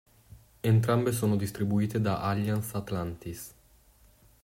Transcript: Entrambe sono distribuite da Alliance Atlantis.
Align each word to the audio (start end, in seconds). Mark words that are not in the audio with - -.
Entrambe 0.63 1.11
sono 1.11 1.35
distribuite 1.35 2.01
da 2.01 2.21
Alliance 2.23 2.75
Atlantis. 2.75 3.53